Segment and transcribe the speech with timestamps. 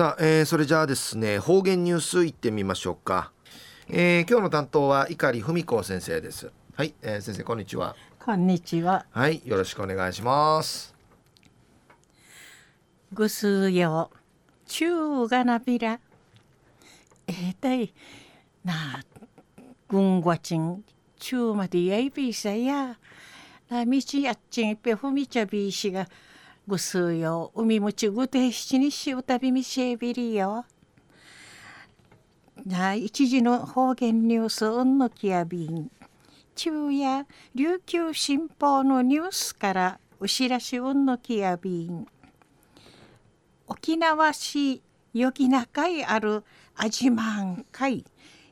[0.00, 3.32] さあ、えー、それじゃあですね方言ニュースいってみましょうか、
[3.90, 6.50] えー、今日の担当は碇文子先生です。
[6.74, 7.94] はい、えー、先生こんにちは。
[8.18, 9.04] こんにちは。
[9.10, 10.94] はいよろしくお願いします。
[13.12, 14.10] ぐすよ
[14.66, 16.00] 中がなびら。
[17.26, 17.92] えー、たい
[18.64, 19.04] な
[19.86, 20.82] 軍ごちん。
[21.18, 22.96] 中までやいびさや。
[23.68, 26.08] なみちやっちんぺふみちゃびしが
[26.70, 30.64] ぐすよ海もちぐて七にしうたびみしえびりよ。
[32.64, 35.90] な一時の方言ニュースうんのきやびん。
[36.54, 37.26] 昼夜
[37.56, 42.06] 琉球新報のニュースからお知らしうんのきやびん。
[43.66, 44.80] 沖縄市
[45.12, 46.44] よぎなかいある
[46.76, 48.04] あじまんかい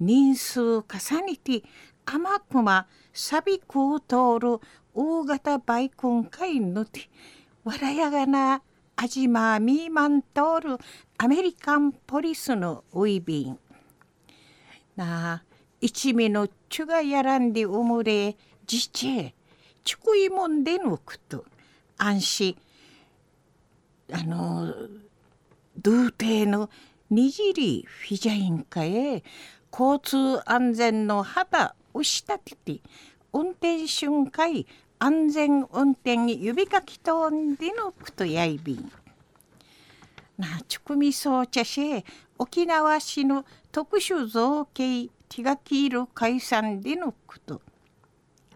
[0.00, 0.82] 人数重
[1.26, 1.62] ねて
[2.04, 4.58] 甘くまさびくう通る
[4.94, 7.08] 大型バイクンかいぬて
[7.64, 8.62] わらやがな
[8.96, 10.28] あじまみーまん通
[10.62, 10.78] る
[11.18, 13.58] アメリカンポリスのウイビン。
[14.96, 15.42] なあ
[15.80, 18.36] 一味のちゅがやらんでおもれ
[18.66, 19.34] じちえ
[19.84, 21.44] ちくいもんでのくと
[21.96, 22.56] 安心
[24.12, 24.74] あの
[25.78, 26.68] ドゥーテーの
[27.08, 29.22] にじりフィジャインかえ
[29.72, 32.80] 交通安全の旗をしたてて
[33.32, 34.64] 運転瞬間
[35.02, 38.92] 安全運転に指かきとんでのくとやいびん。
[40.36, 42.04] なちくみそうちゃし
[42.38, 47.62] 沖縄市の特殊造形手書きいる解散でのこと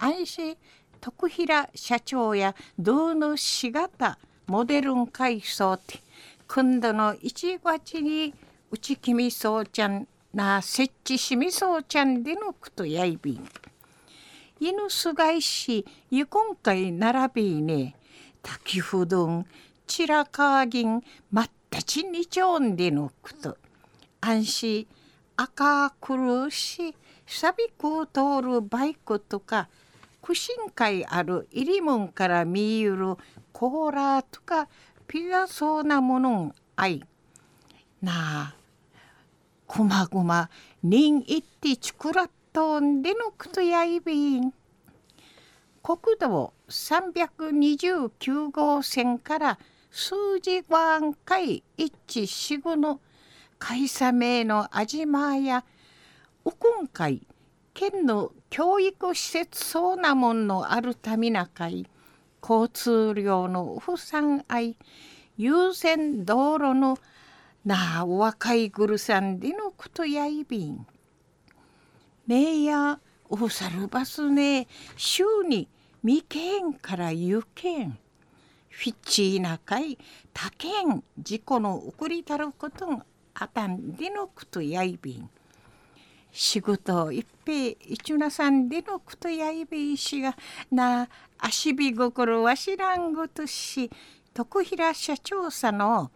[0.00, 0.56] 安心
[1.00, 6.00] 徳平社長や道のしがたモデルン改装って
[6.48, 8.34] 今度の1月に
[8.72, 13.48] うちきみそうちゃんな設置しみそうちゃんでのことやいびん。
[14.64, 17.96] 犬すがいしゆ今回並びね。
[18.44, 19.44] 滝ふどん
[19.88, 23.58] ちらかぎんまったちにちょんでのこと。
[24.20, 24.86] 安心
[25.36, 26.94] 赤くるし
[27.26, 29.68] さびく通るバイクとか
[30.20, 33.16] 苦心会ある入り門から見ゆる
[33.52, 34.68] コーラとか
[35.08, 37.02] ピザそうなものんあい。
[38.00, 38.54] なあ
[39.66, 40.48] くまぐま
[40.84, 44.52] 人いってちくらっとんでのくとやいびん
[45.82, 49.58] 国道329号線から
[49.90, 53.00] 数字湾海一致四五の
[53.58, 55.64] 会社名の味間や
[56.44, 57.26] 右近会
[57.74, 61.86] 県の教育施設そうなもんのあるたみな会
[62.42, 64.76] 交通量の不産愛。
[65.38, 66.98] 優先道路の
[67.64, 70.86] なあ若いぐるさんでのことやいびん。
[72.32, 72.98] ねえや
[73.28, 74.66] おさるばすね
[74.96, 75.68] 週に
[76.02, 77.98] 未見から行けん。
[78.70, 79.98] フィッチーなかい
[80.32, 83.04] 他県事故の送りたることが
[83.34, 85.28] あたんでのことやいびん。
[86.32, 90.34] 仕事一平一なさんでのことやいびいしが
[90.70, 93.90] な足び心わしらんごとし
[94.32, 96.10] 徳平社長さの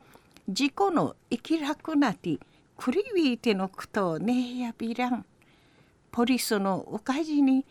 [0.48, 2.38] 事故の生き楽なて
[2.78, 5.26] くりびいてのことをねやびらん。
[6.16, 7.66] ポリスのおかじに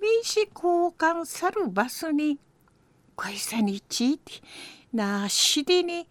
[0.00, 2.38] 名刺交換さるバスに
[3.16, 4.34] 会社にちいて
[4.92, 6.06] なしりに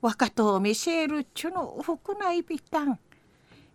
[0.00, 2.98] 若と見せるちゅの服内びたん。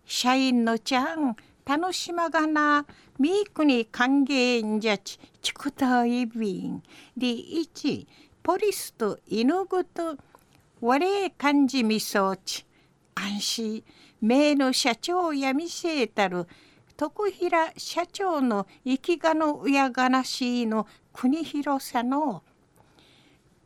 [0.03, 2.85] 社員のちゃん楽しまがな
[3.17, 6.83] みーくに歓迎んじゃちちくたいびん
[7.15, 8.05] でいち
[8.43, 10.17] ポリスと犬ぐと
[10.81, 12.65] 我感じみそうち
[13.15, 13.83] 安心
[14.19, 16.45] 名の社長やみせえたる
[16.97, 22.43] 徳平社長の生きがの親がなしの国広さの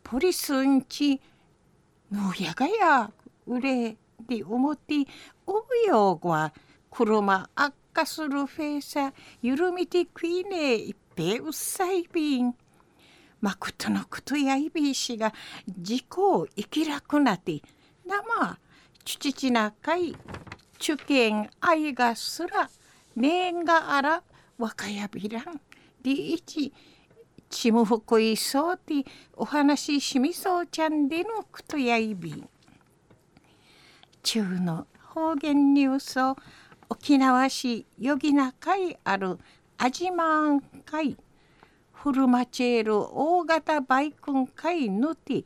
[0.04, 1.22] ポリスんち
[2.12, 3.12] のやがや
[3.46, 3.98] うれ
[4.28, 5.06] で思って
[5.46, 6.54] おうようは
[6.90, 12.56] 車悪化するフェーサ緩みてくいねいっぺうっさいびん。
[13.42, 15.34] まことのことやいびいしが
[15.70, 17.62] 事故を生きらくなって
[18.06, 18.58] なま
[19.06, 20.16] 父ちなかい
[20.82, 22.70] 受験愛がすら
[23.16, 24.24] 年があら
[24.58, 25.62] 若やびらん。
[26.02, 26.74] りいち
[27.50, 29.04] ちむふこいそうて
[29.36, 32.32] お話ししみそうちゃんでのくとやいび。
[32.32, 32.50] ん
[34.22, 36.38] 中の方言ニュースを
[36.90, 39.38] 沖縄市よぎな会ある
[39.78, 41.18] あじまん会。
[41.92, 45.44] フルマチェール大型バイクン会ぬて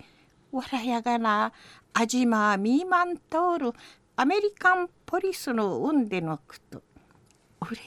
[0.51, 1.51] わらやがな
[1.94, 3.71] あじまみまん通る
[4.15, 6.81] アメリカンポリスの運でのくと。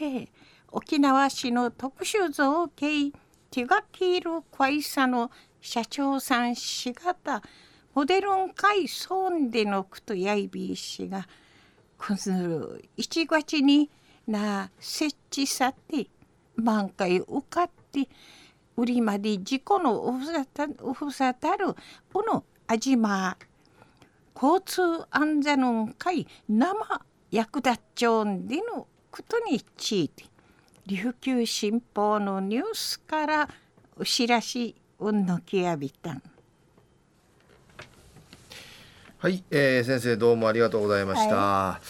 [0.01, 0.29] れ
[0.73, 3.13] 沖縄市の特殊造形
[3.51, 5.31] 手書きいる会社の
[5.61, 7.43] 社長さんしがた
[7.95, 11.27] ホデルン海ソンでのくとやいびいしが
[11.97, 13.91] くずる1月に
[14.27, 16.09] な設置さて
[16.57, 18.09] 満開受かって
[18.77, 21.75] 売りまで事故のおふさたおふさたる
[22.13, 23.37] このあじま
[24.35, 26.77] 交通安全の会生
[27.31, 30.25] 役立っちょんでのことについて
[30.87, 33.49] 琉球新報のニュースから
[33.99, 36.13] お知らしうんのきやびた。
[36.13, 36.23] ん。
[39.17, 41.81] はい、えー、先生どうもありがとうございました、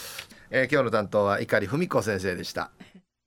[0.49, 2.71] えー今日の担当は碇文子先生でした